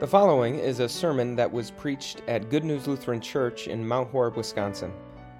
[0.00, 4.10] The following is a sermon that was preached at Good News Lutheran Church in Mount
[4.10, 4.94] Horeb, Wisconsin.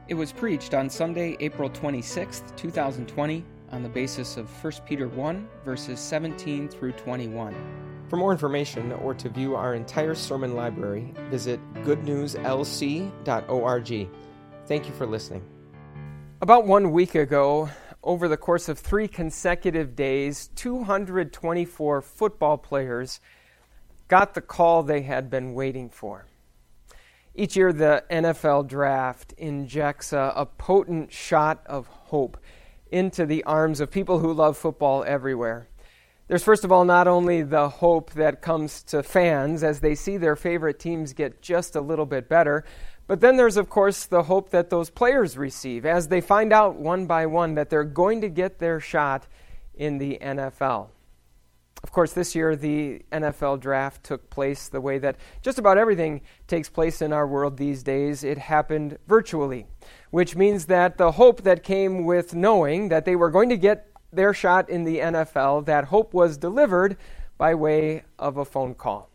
[0.06, 3.42] It was preached on Sunday, April 26, 2020,
[3.72, 7.54] on the basis of 1 Peter 1, verses 17 through 21.
[8.10, 14.08] For more information or to view our entire sermon library, visit goodnewslc.org.
[14.66, 15.42] Thank you for listening.
[16.42, 17.70] About one week ago,
[18.02, 23.20] over the course of three consecutive days, 224 football players
[24.10, 26.26] got the call they had been waiting for.
[27.34, 32.36] Each year, the NFL draft injects a, a, potent shot of hope
[32.90, 35.68] into the arms of people who love football everywhere.
[36.26, 40.16] There's, first of all, not only the hope that comes to fans as they see
[40.16, 42.64] their favorite teams get just a little bit better,
[43.06, 46.76] but then there's, of course, the hope that those players receive as they find out
[46.76, 49.28] one by one that they're going to get their shot
[49.74, 50.88] in the NFL.
[51.82, 56.20] Of course, this year the NFL draft took place the way that just about everything
[56.46, 58.22] takes place in our world these days.
[58.22, 59.66] It happened virtually,
[60.10, 63.86] which means that the hope that came with knowing that they were going to get
[64.12, 66.96] their shot in the NFL, that hope was delivered
[67.38, 69.08] by way of a phone call.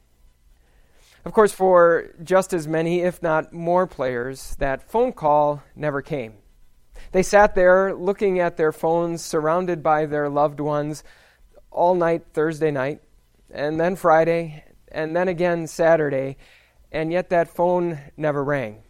[1.25, 6.36] Of course, for just as many, if not more players, that phone call never came.
[7.11, 11.03] They sat there looking at their phones, surrounded by their loved ones
[11.76, 13.02] all night Thursday night,
[13.52, 16.38] and then Friday, and then again Saturday,
[16.92, 18.82] and yet that phone never rang.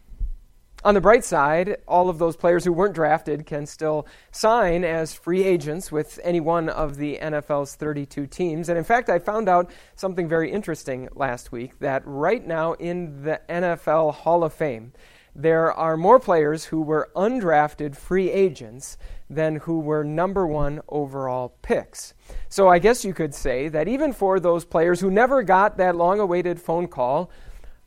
[0.86, 5.16] On the bright side, all of those players who weren't drafted can still sign as
[5.16, 8.70] free agents with any one of the NFL's 32 teams.
[8.70, 13.24] And in fact, I found out something very interesting last week that right now in
[13.24, 14.94] the NFL Hall of Fame,
[15.36, 18.98] there are more players who were undrafted free agents
[19.30, 22.14] than who were number one overall picks.
[22.48, 25.98] So I guess you could say that even for those players who never got that
[25.98, 27.30] long awaited phone call,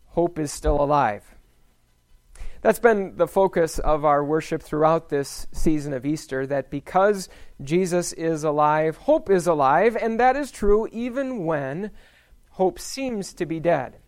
[0.08, 1.24] hope is still alive.
[2.60, 7.28] That's been the focus of our worship throughout this season of Easter that because
[7.62, 11.92] Jesus is alive, hope is alive, and that is true even when
[12.50, 13.98] hope seems to be dead.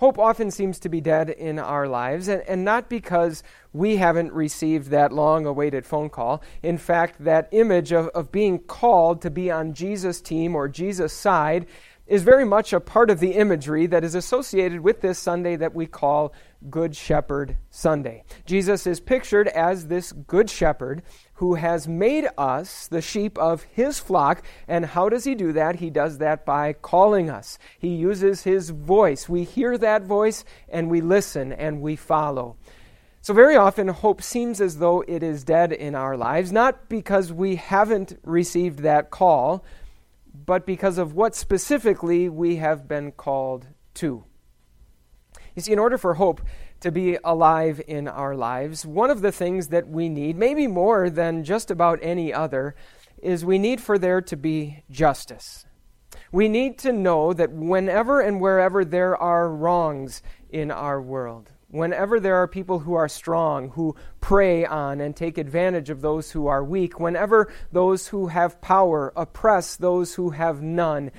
[0.00, 3.42] Hope often seems to be dead in our lives, and, and not because
[3.74, 6.42] we haven't received that long awaited phone call.
[6.62, 11.12] In fact, that image of, of being called to be on Jesus' team or Jesus'
[11.12, 11.66] side
[12.06, 15.74] is very much a part of the imagery that is associated with this Sunday that
[15.74, 16.32] we call
[16.68, 18.24] Good Shepherd Sunday.
[18.44, 21.02] Jesus is pictured as this Good Shepherd
[21.34, 24.42] who has made us the sheep of his flock.
[24.68, 25.76] And how does he do that?
[25.76, 27.58] He does that by calling us.
[27.78, 29.28] He uses his voice.
[29.28, 32.56] We hear that voice and we listen and we follow.
[33.22, 37.32] So, very often, hope seems as though it is dead in our lives, not because
[37.32, 39.62] we haven't received that call,
[40.46, 44.24] but because of what specifically we have been called to.
[45.54, 46.40] You see, in order for hope
[46.80, 51.10] to be alive in our lives, one of the things that we need, maybe more
[51.10, 52.74] than just about any other,
[53.22, 55.66] is we need for there to be justice.
[56.32, 62.20] We need to know that whenever and wherever there are wrongs in our world, whenever
[62.20, 66.46] there are people who are strong, who prey on and take advantage of those who
[66.46, 71.10] are weak, whenever those who have power oppress those who have none,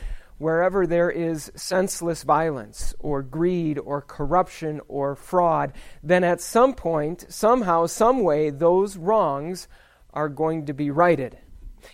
[0.41, 5.71] wherever there is senseless violence or greed or corruption or fraud,
[6.01, 9.67] then at some point, somehow, some way, those wrongs
[10.15, 11.37] are going to be righted.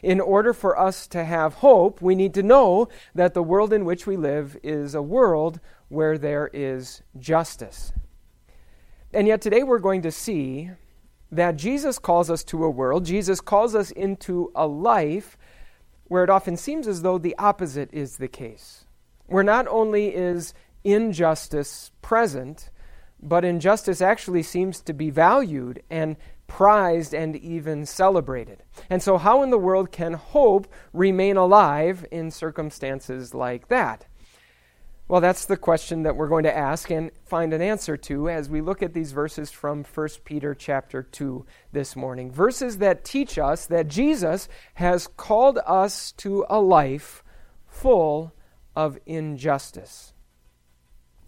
[0.02, 3.84] In order for us to have hope, we need to know that the world in
[3.84, 5.60] which we live is a world
[5.90, 7.92] where there is justice.
[9.14, 10.72] And yet today we're going to see
[11.34, 15.38] that Jesus calls us to a world, Jesus calls us into a life
[16.08, 18.86] where it often seems as though the opposite is the case.
[19.26, 20.54] Where not only is
[20.84, 22.70] injustice present,
[23.22, 26.16] but injustice actually seems to be valued and
[26.48, 28.64] prized and even celebrated.
[28.90, 34.06] And so, how in the world can hope remain alive in circumstances like that?
[35.10, 38.50] Well, that's the question that we're going to ask and find an answer to as
[38.50, 42.30] we look at these verses from 1 Peter chapter 2 this morning.
[42.30, 47.24] Verses that teach us that Jesus has called us to a life
[47.66, 48.34] full
[48.76, 50.12] of injustice.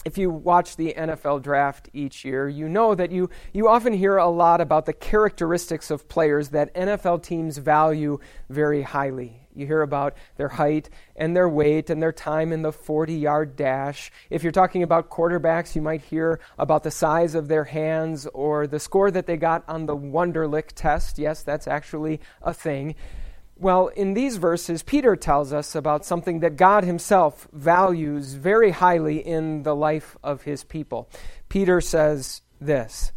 [0.05, 4.15] If you watch the NFL draft each year, you know that you, you often hear
[4.15, 8.19] a lot about the characteristics of players that NFL teams value
[8.49, 9.41] very highly.
[9.53, 13.57] You hear about their height and their weight and their time in the 40 yard
[13.57, 14.09] dash.
[14.29, 18.67] If you're talking about quarterbacks, you might hear about the size of their hands or
[18.67, 21.19] the score that they got on the Wonderlic test.
[21.19, 22.95] Yes, that's actually a thing.
[23.61, 29.17] Well, in these verses, Peter tells us about something that God himself values very highly
[29.17, 31.09] in the life of his people.
[31.49, 33.11] Peter says this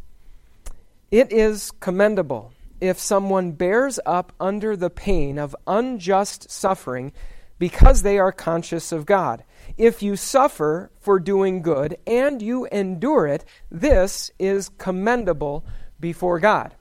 [1.13, 7.13] It is commendable if someone bears up under the pain of unjust suffering
[7.61, 9.45] because they are conscious of God.
[9.79, 15.65] If you suffer for doing good and you endure it, this is commendable
[16.01, 16.75] before God.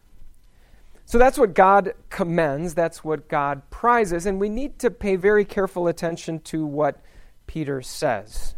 [1.05, 5.43] So that's what God commends, that's what God prizes, and we need to pay very
[5.43, 7.01] careful attention to what
[7.47, 8.55] Peter says.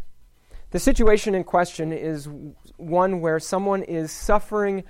[0.70, 2.28] The situation in question is
[2.76, 4.84] one where someone is suffering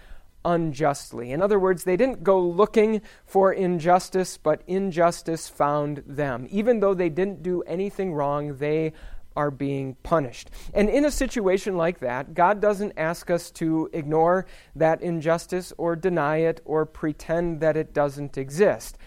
[0.45, 1.33] unjustly.
[1.33, 6.47] In other words, they didn't go looking for injustice, but injustice found them.
[6.51, 8.93] Even though they didn't do anything wrong, they
[9.37, 10.51] are being punished.
[10.73, 14.47] And in a situation like that, God doesn't ask us to ignore
[14.77, 18.99] that injustice or deny it or pretend that it doesn't exist.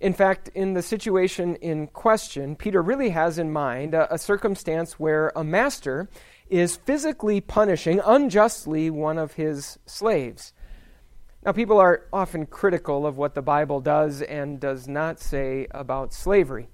[0.00, 4.98] In fact, in the situation in question, Peter really has in mind a, a, circumstance
[4.98, 6.10] where a master
[6.48, 10.52] is physically punishing unjustly one of his slaves.
[11.44, 16.12] Now, people are often critical of what the Bible does and does not say about
[16.12, 16.68] slavery.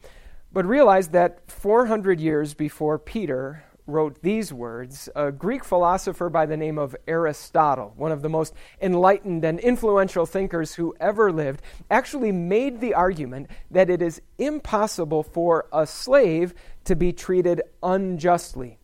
[0.53, 6.57] But realize that 400 years before Peter wrote these words, a Greek philosopher by the
[6.57, 12.33] name of Aristotle, one of the most enlightened and influential thinkers who ever lived, actually
[12.33, 16.53] made the argument that it is impossible for a slave
[16.85, 18.79] to be treated unjustly.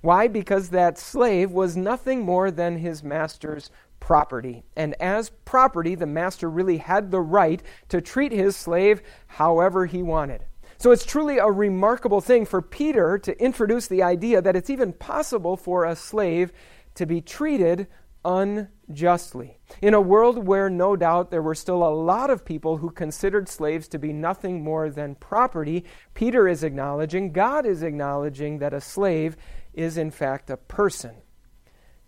[0.00, 0.26] Why?
[0.28, 3.70] Because that slave was nothing more than his master's
[4.00, 4.64] property.
[4.76, 10.02] And as property, the master really had the right to treat his slave however he
[10.02, 10.44] wanted.
[10.84, 14.92] So it's truly a remarkable thing for Peter to introduce the idea that it's even
[14.92, 16.52] possible for a slave
[16.96, 17.86] to be treated
[18.22, 19.60] unjustly.
[19.80, 23.48] In a world where no doubt there were still a lot of people who considered
[23.48, 28.80] slaves to be nothing more than property, Peter is acknowledging, God is acknowledging that a
[28.82, 29.38] slave
[29.72, 31.14] is in fact a person.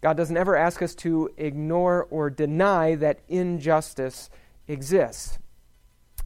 [0.02, 4.28] God doesn't ever ask us to ignore or deny that injustice
[4.68, 5.38] exists.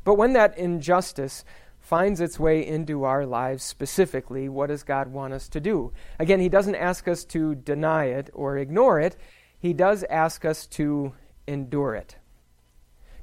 [0.02, 1.44] But when that injustice
[1.90, 5.92] finds its way into our lives specifically, what does God want us to do?
[6.20, 9.16] Again, He doesn't ask us to deny it or ignore it,
[9.58, 11.14] He does ask us to
[11.48, 12.14] endure it.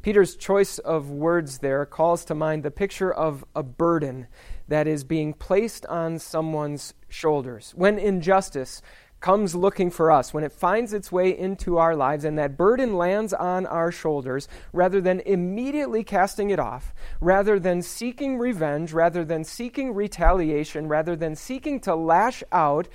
[0.02, 4.28] Peter's choice of words there calls to mind the picture of a burden
[4.68, 7.72] that is being placed on someone's shoulders.
[7.74, 8.82] When injustice
[9.20, 12.96] comes looking for us, when it finds its way into our lives and that burden
[12.96, 19.26] lands on our shoulders, rather than immediately casting it off, rather than seeking revenge, rather
[19.26, 22.88] than seeking retaliation, rather than seeking to lash out,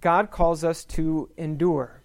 [0.00, 2.02] God calls us to endure.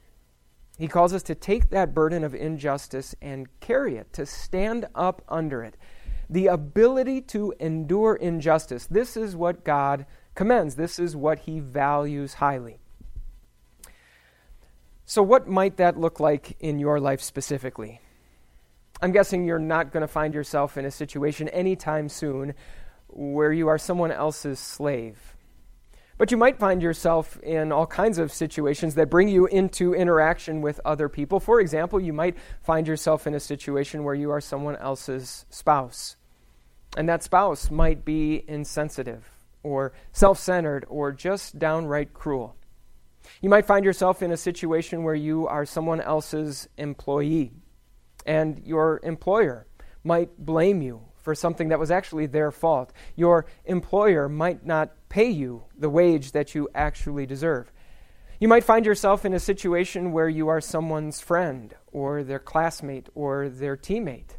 [0.78, 5.24] He calls us to take that burden of injustice and carry it, to stand up
[5.28, 5.75] under it.
[6.30, 10.06] The ability to endure injustice, this is what God
[10.36, 10.75] commends.
[10.75, 12.78] This is what He values highly.
[15.09, 18.00] So, what might that look like in your life specifically?
[19.01, 22.53] I'm guessing you're not going to find yourself in a situation anytime soon
[23.07, 25.35] where you are someone else's slave.
[26.19, 30.61] But you might find yourself in all kinds of situations that bring you into interaction
[30.61, 31.39] with other people.
[31.39, 36.17] For example, you might find yourself in a situation where you are someone else's spouse.
[36.95, 39.25] And that spouse might be insensitive
[39.63, 42.55] or self centered or just downright cruel.
[43.41, 47.51] You might find yourself in a situation where you are someone else's employee,
[48.25, 49.67] and your employer
[50.03, 52.93] might blame you for something that was actually their fault.
[53.15, 57.71] Your employer might not pay you the wage that you actually deserve.
[58.39, 63.09] You might find yourself in a situation where you are someone's friend, or their classmate,
[63.13, 64.38] or their teammate,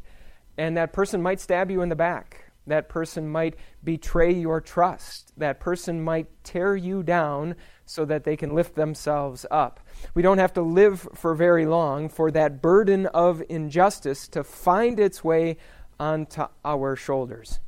[0.57, 2.50] and that person might stab you in the back.
[2.67, 5.33] That person might betray your trust.
[5.37, 9.79] That person might tear you down so that they can lift themselves up.
[10.13, 14.99] We don't have to live for very long for that burden of injustice to find
[14.99, 15.57] its way
[15.99, 17.59] onto our shoulders.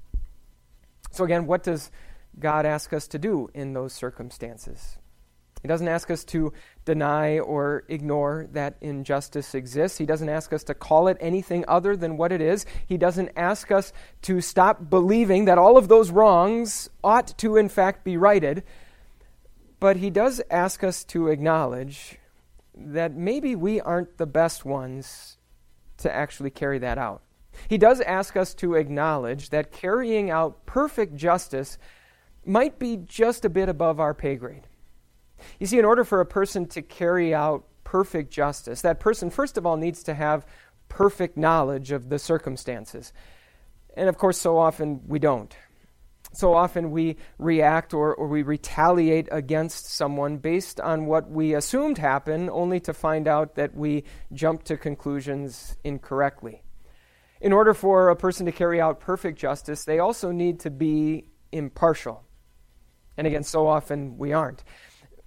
[1.11, 1.91] So, again, what does
[2.39, 4.97] God ask us to do in those circumstances?
[5.61, 6.51] He doesn't ask us to
[6.85, 9.97] deny or ignore that injustice exists.
[9.97, 12.65] He doesn't ask us to call it anything other than what it is.
[12.87, 17.69] He doesn't ask us to stop believing that all of those wrongs ought to, in
[17.69, 18.63] fact, be righted.
[19.79, 22.17] But he does ask us to acknowledge
[22.75, 25.37] that maybe we aren't the best ones
[25.97, 27.21] to actually carry that out.
[27.67, 31.77] He does ask us to acknowledge that carrying out perfect justice
[32.45, 34.67] might be just a bit above our pay grade.
[35.59, 39.57] You see, in order for a person to carry out perfect justice, that person, first
[39.57, 40.45] of all, needs to have
[40.89, 43.13] perfect knowledge of the circumstances.
[43.95, 45.55] And of course, so often we don't.
[46.33, 51.99] So often we react or, or we retaliate against someone based on what we assumed
[51.99, 56.63] happened, only to find out that we jumped to conclusions incorrectly.
[57.39, 61.25] In order for a person to carry out perfect justice, they also need to be
[61.51, 62.23] impartial.
[63.15, 64.63] And again, so often we aren't.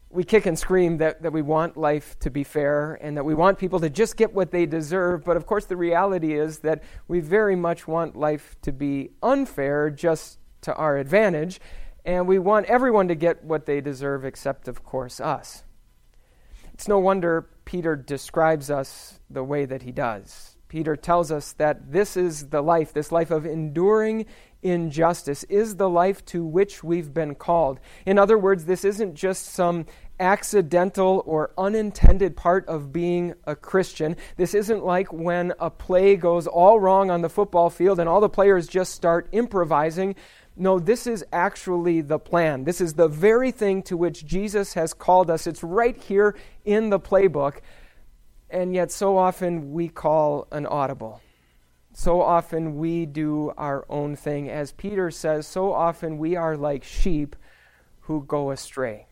[0.08, 3.34] We kick and scream that, that we want life to be fair and that we
[3.34, 6.82] want people to just get what they deserve, but of course, the reality is that
[7.08, 11.60] we very much want life to be unfair just to our advantage,
[12.04, 15.64] and we want everyone to get what they deserve except, of course, us.
[16.72, 20.56] It's no wonder Peter describes us the way that he does.
[20.68, 24.26] Peter tells us that this is the life, this life of enduring
[24.70, 27.80] injustice, is the life to which we've been called.
[28.04, 29.86] In other words, this isn't just some
[30.18, 34.16] accidental or unintended part of being a Christian.
[34.36, 38.20] This isn't like when a play goes all wrong on the football field and all
[38.20, 40.14] the players just start improvising.
[40.56, 42.64] No, this is actually the plan.
[42.64, 45.46] This is the very thing to which Jesus has called us.
[45.46, 47.58] It's right here in the playbook.
[48.48, 51.20] And yet, so often we call an audible.
[51.98, 54.50] So often we do our own thing.
[54.50, 57.34] As Peter says, so often we are like sheep
[58.00, 59.06] who go astray.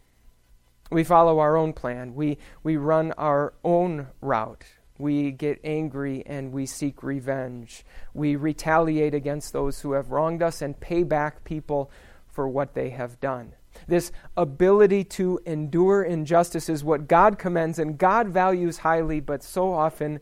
[0.90, 4.64] We follow our own plan, we, we run our own route
[4.98, 7.84] we get angry and we seek revenge.
[8.12, 11.90] We retaliate against those who have wronged us and pay back people
[12.28, 13.54] for what they have done.
[13.88, 19.72] This ability to endure injustice is what God commends and God values highly, but so
[19.72, 20.20] often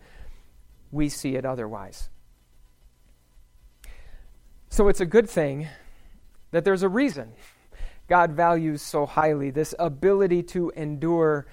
[0.90, 2.08] we see it otherwise.
[4.72, 5.68] So it's a good thing
[6.50, 7.34] that there's a reason
[8.08, 11.46] God values so highly this ability to endure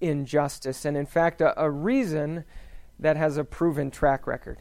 [0.00, 2.42] injustice, and in fact, a, a reason
[2.98, 4.58] that has a proven track record.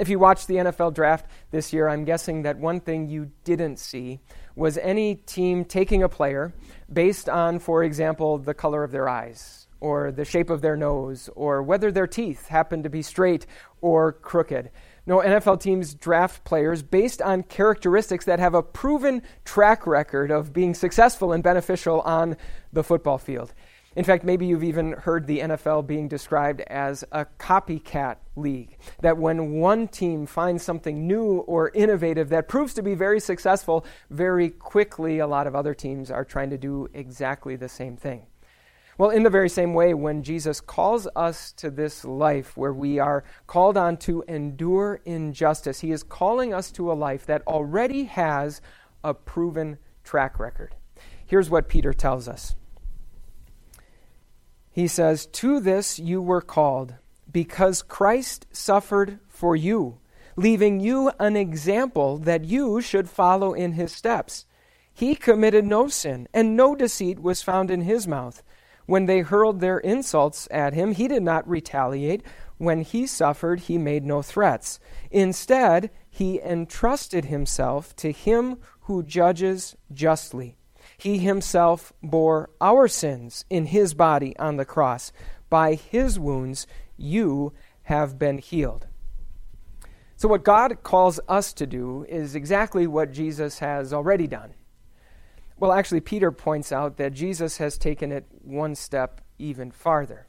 [0.00, 3.78] If you watched the NFL draft this year, I'm guessing that one thing you didn't
[3.78, 4.20] see
[4.56, 6.54] was any team taking a player
[6.90, 11.28] based on, for example, the color of their eyes, or the shape of their nose,
[11.36, 13.44] or whether their teeth happen to be straight
[13.82, 14.70] or crooked.
[15.08, 20.52] No, NFL teams draft players based on characteristics that have a proven track record of
[20.52, 22.36] being successful and beneficial on
[22.74, 23.54] the football field.
[23.96, 28.76] In fact, maybe you've even heard the NFL being described as a copycat league.
[29.00, 33.86] That when one team finds something new or innovative that proves to be very successful,
[34.10, 38.26] very quickly a lot of other teams are trying to do exactly the same thing.
[38.98, 42.98] Well, in the very same way, when Jesus calls us to this life where we
[42.98, 48.04] are called on to endure injustice, he is calling us to a life that already
[48.04, 48.60] has
[49.04, 50.74] a proven track record.
[51.24, 52.56] Here's what Peter tells us
[54.78, 56.94] he says, To this you were called,
[57.30, 59.98] because Christ suffered for you,
[60.36, 64.44] leaving you an example that you should follow in his steps.
[64.92, 68.42] He committed no sin, and no deceit was found in his mouth.
[68.88, 72.22] When they hurled their insults at him, he did not retaliate.
[72.56, 74.80] When he suffered, he made no threats.
[75.10, 80.56] Instead, he entrusted himself to him who judges justly.
[80.96, 85.12] He himself bore our sins in his body on the cross.
[85.50, 86.66] By his wounds,
[86.96, 87.52] you
[87.82, 88.86] have been healed.
[90.16, 94.54] So, what God calls us to do is exactly what Jesus has already done.
[95.60, 100.28] Well, actually, Peter points out that Jesus has taken it one step even farther.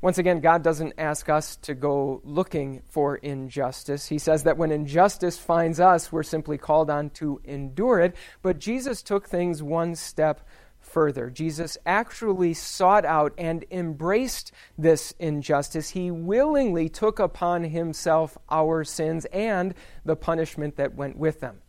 [0.00, 4.06] Once again, God doesn't ask us to go looking for injustice.
[4.06, 8.16] He says that when injustice finds us, we're simply called on to endure it.
[8.40, 10.46] But Jesus took things one step
[10.80, 11.28] further.
[11.28, 15.90] Jesus actually sought out and embraced this injustice.
[15.90, 19.74] He willingly took upon himself our sins and
[20.04, 21.60] the punishment that went with them.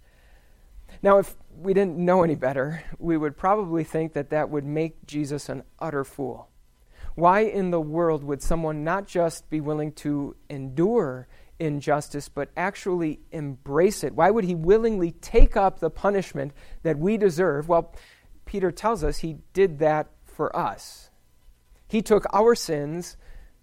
[1.02, 5.06] Now, if we didn't know any better, we would probably think that that would make
[5.06, 6.50] Jesus an utter fool.
[7.16, 11.28] Why in the world would someone not just be willing to endure
[11.60, 14.14] injustice, but actually embrace it?
[14.14, 16.54] Why would he willingly take up the punishment
[16.84, 17.68] that we deserve?
[17.68, 17.94] Well,
[18.46, 21.10] Peter tells us he did that for us.
[21.88, 23.18] He took our sins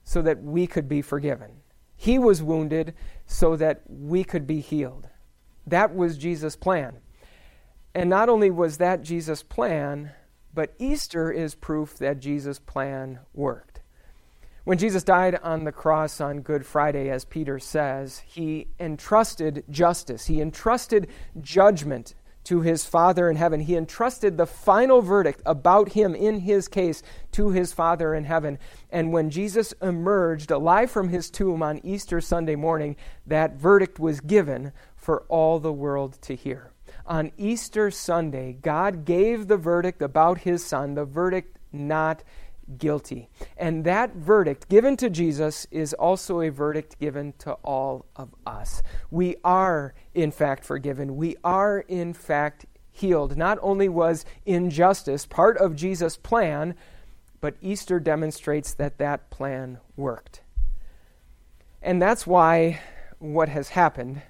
[0.05, 1.51] so that we could be forgiven.
[1.97, 2.95] He was wounded
[3.27, 5.09] so that we could be healed.
[5.67, 6.99] That was Jesus' plan.
[7.97, 10.11] And not only was that Jesus' plan,
[10.53, 13.81] but Easter is proof that Jesus' plan worked.
[14.65, 20.27] When Jesus died on the cross on Good Friday, as Peter says, he entrusted justice,
[20.27, 21.09] he entrusted
[21.41, 23.61] judgment to his Father in heaven.
[23.61, 28.59] He entrusted the final verdict about him in his case to his Father in heaven.
[28.91, 34.21] And when Jesus emerged alive from his tomb on Easter Sunday morning, that verdict was
[34.21, 36.73] given for all the world to hear.
[37.07, 42.25] On Easter Sunday, God gave the verdict about his Son, the verdict not
[42.79, 43.29] guilty.
[43.57, 48.83] And that verdict given to Jesus is also a verdict given to all of us.
[49.11, 51.17] We are, in fact, forgiven.
[51.17, 53.37] We are, in fact, healed.
[53.37, 56.75] Not only was injustice part of Jesus' plan,
[57.41, 60.41] but Easter demonstrates that that plan worked.
[61.81, 62.81] And that's why
[63.19, 64.23] what has happened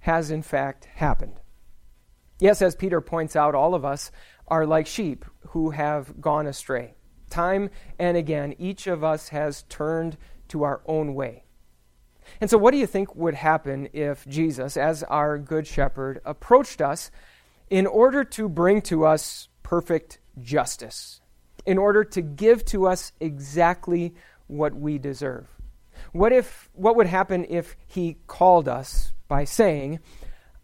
[0.00, 1.40] has, in fact, happened.
[2.40, 4.10] Yes, as Peter points out, all of us
[4.48, 6.94] are like sheep who have gone astray.
[7.28, 10.16] Time and again, each of us has turned
[10.48, 11.44] to our own way.
[12.40, 16.80] And so, what do you think would happen if Jesus, as our good shepherd, approached
[16.80, 17.10] us
[17.68, 21.20] in order to bring to us perfect justice,
[21.66, 24.14] in order to give to us exactly
[24.46, 25.46] what we deserve?
[26.12, 30.00] What, if, what would happen if he called us by saying,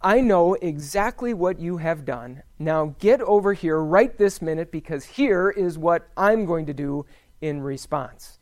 [0.06, 2.44] I know exactly what you have done.
[2.60, 7.06] Now get over here right this minute because here is what I'm going to do
[7.40, 8.38] in response.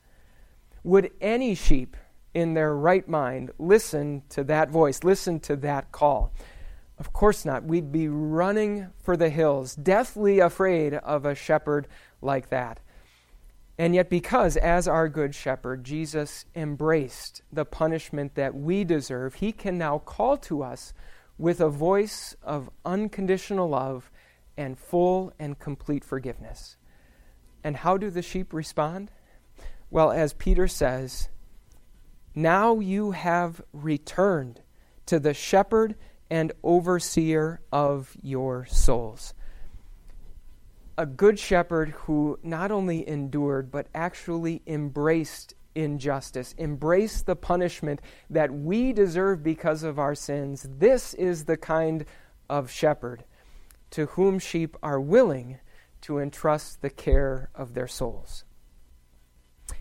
[0.82, 1.96] Would any sheep
[2.34, 6.34] in their right mind listen to that voice, listen to that call?
[6.98, 7.64] Of course not.
[7.64, 11.88] We'd be running for the hills, deathly afraid of a shepherd
[12.20, 12.80] like that.
[13.78, 19.50] And yet, because as our good shepherd, Jesus embraced the punishment that we deserve, he
[19.50, 20.92] can now call to us
[21.38, 24.10] with a voice of unconditional love
[24.56, 26.76] and full and complete forgiveness.
[27.62, 29.10] And how do the sheep respond?
[29.90, 31.28] Well, as Peter says,
[32.34, 34.60] now you have returned
[35.06, 35.94] to the shepherd
[36.30, 39.34] and overseer of your souls.
[40.96, 48.00] A good shepherd who not only endured, but actually embraced injustice, embrace the punishment
[48.30, 50.66] that we deserve because of our sins.
[50.78, 52.04] This is the kind
[52.48, 53.24] of shepherd
[53.90, 55.58] to whom sheep are willing
[56.02, 58.44] to entrust the care of their souls.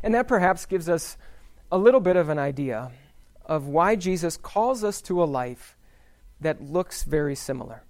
[0.02, 1.18] And that perhaps gives us
[1.72, 2.92] a little bit of an idea
[3.46, 5.78] of why Jesus calls us to a life
[6.40, 7.84] that looks very similar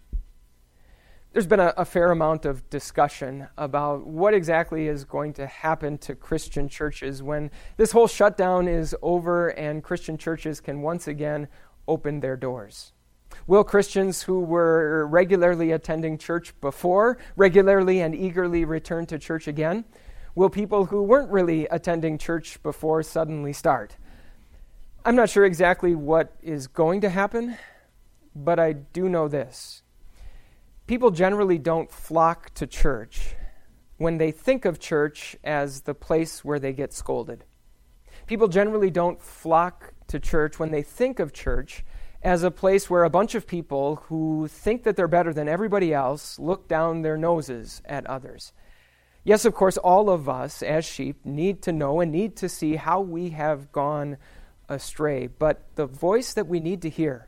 [1.34, 5.98] there's been a, a, fair amount of discussion about what exactly is going to happen
[5.98, 11.48] to Christian churches when this whole shutdown is over and Christian churches can once again
[11.88, 12.94] open their doors.
[13.48, 19.86] Will Christians who were regularly attending church before regularly and eagerly return to church again?
[20.36, 23.98] Will people who weren't really attending church before suddenly start?
[25.04, 27.58] I'm not sure exactly what is going to happen,
[28.36, 29.83] but I do know this
[30.88, 33.36] people generally don't flock to church
[33.98, 37.46] when they think of church as the place where they get scolded.
[38.28, 41.84] People generally don't flock to church when they think of church
[42.22, 45.94] as a place where a bunch of people who think that they're better than everybody
[45.94, 48.54] else look down their noses at others.
[49.26, 52.76] Yes, of course, all of us as sheep need to know and need to see
[52.76, 54.18] how we have gone
[54.70, 57.28] astray, but the voice that we need to hear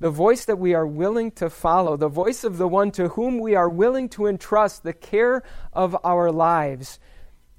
[0.00, 3.38] the voice that we are willing to follow, the voice of the one to whom
[3.38, 5.42] we are willing to entrust the care
[5.74, 6.98] of our lives,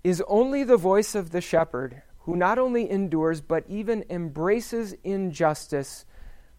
[0.04, 6.06] is only the voice of the shepherd who not only endures but even embraces injustice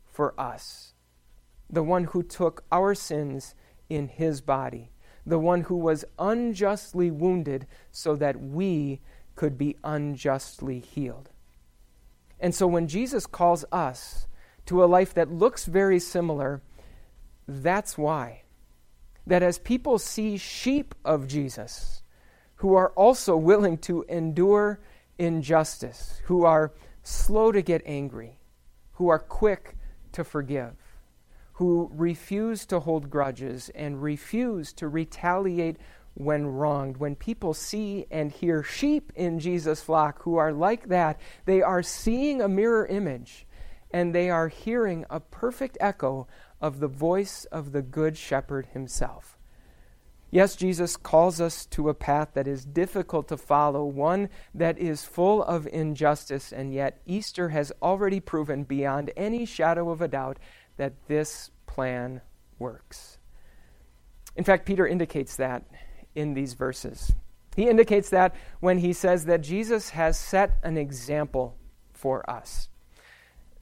[0.04, 0.94] for us.
[1.68, 3.54] The one who took our sins
[3.88, 4.92] in his body,
[5.26, 9.00] the one who was unjustly wounded so that we
[9.34, 11.30] could be unjustly healed.
[12.38, 14.26] And so when Jesus calls us,
[14.66, 16.62] to a life that looks very similar,
[17.46, 18.42] that's why.
[19.26, 22.02] That as people see sheep of Jesus
[22.56, 24.80] who are also willing to endure
[25.18, 26.72] injustice, who are
[27.02, 28.38] slow to get angry,
[28.92, 29.76] who are quick
[30.12, 30.74] to forgive,
[31.54, 35.76] who refuse to hold grudges and refuse to retaliate
[36.14, 36.98] when wronged.
[36.98, 41.82] When people see and hear sheep in Jesus' flock who are like that, they are
[41.82, 43.46] seeing a mirror image
[43.92, 46.26] and they are hearing a perfect echo
[46.60, 49.38] of the voice of the Good Shepherd himself.
[50.30, 55.04] Yes, Jesus calls us to a path that is difficult to follow, one that is
[55.04, 60.38] full of injustice, and yet Easter has already proven beyond any shadow of a doubt
[60.78, 62.22] that this plan
[62.58, 63.18] works.
[64.34, 65.64] In fact, Peter indicates that
[66.14, 67.12] in these verses.
[67.54, 71.58] He indicates that when he says that Jesus has set an example
[71.92, 72.68] for us.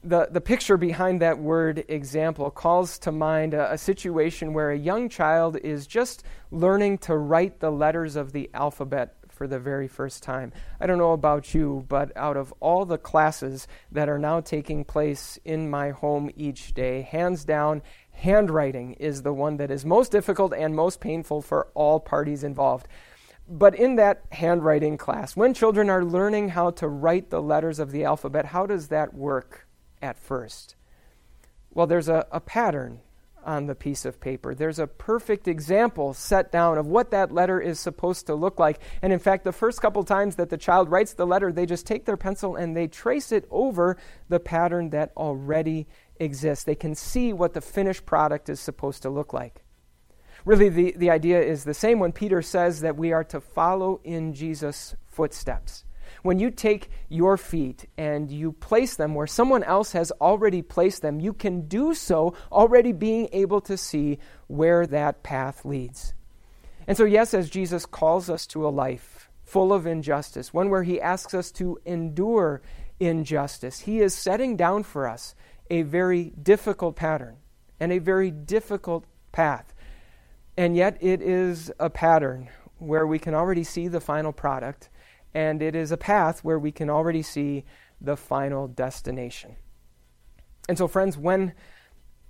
[0.03, 4.77] The, the picture behind that word example calls to mind a, a, situation where a
[4.77, 9.87] young child is just learning to write the letters of the alphabet for the very
[9.87, 10.51] first time.
[10.79, 14.83] I don't know about you, but out of all the classes that are now taking
[14.83, 20.11] place in my home each day, hands down, handwriting is the one that is most
[20.11, 22.87] difficult and most painful for all parties involved.
[23.47, 27.91] But in that handwriting class, when children are learning how to write the letters of
[27.91, 29.67] the alphabet, how does that work?
[30.01, 30.75] At first?
[31.73, 32.99] Well, there's a, a pattern
[33.43, 34.53] on the piece of paper.
[34.53, 38.79] There's a perfect example set down of what that letter is supposed to look like.
[39.01, 41.87] And in fact, the first couple times that the child writes the letter, they just
[41.87, 43.97] take their pencil and they trace it over
[44.29, 45.87] the pattern that already
[46.19, 46.65] exists.
[46.65, 49.63] They can see what the finished product is supposed to look like.
[50.45, 54.01] Really, the, the idea is the same when Peter says that we are to follow
[54.03, 55.83] in Jesus' footsteps.
[56.23, 61.01] When you take your feet and you place them where someone else has already placed
[61.01, 66.13] them, you can do so already being able to see where that path leads.
[66.87, 70.83] And so, yes, as Jesus calls us to a life full of injustice, one where
[70.83, 72.61] he asks us to endure
[72.99, 75.35] injustice, he is setting down for us
[75.69, 77.37] a very difficult pattern
[77.79, 79.73] and a very difficult path.
[80.57, 84.89] And yet, it is a pattern where we can already see the final product
[85.33, 87.63] and it is a path where we can already see
[87.99, 89.55] the final destination.
[90.67, 91.53] And so, friends, when,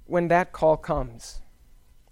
[0.05, 1.41] when that call comes,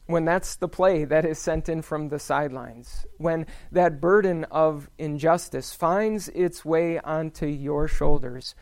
[0.06, 4.90] when that's the play that is sent in from the sidelines, when that burden of
[4.98, 8.56] injustice finds its way onto your shoulders,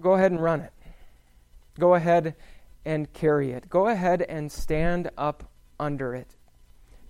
[0.00, 0.72] go ahead and run it.
[1.78, 2.34] Go ahead
[2.84, 3.68] and carry it.
[3.68, 6.34] Go ahead and stand up under it.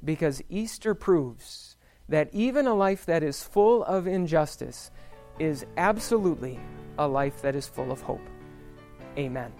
[0.05, 1.76] Because Easter proves
[2.09, 4.91] that even a life that is full of injustice
[5.39, 6.59] is absolutely
[6.99, 8.27] a life that is full of hope.
[9.19, 9.53] Amen.